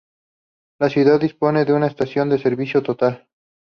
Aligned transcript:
La 0.79 0.89
ciudad 0.89 1.19
dispone 1.19 1.63
de 1.63 1.73
una 1.73 1.85
estación 1.85 2.27
de 2.27 2.39
servicio 2.39 2.81
Total. 2.81 3.27